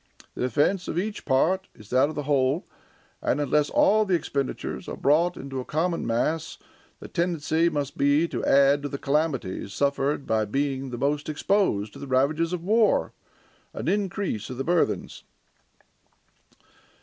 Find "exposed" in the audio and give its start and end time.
11.29-11.93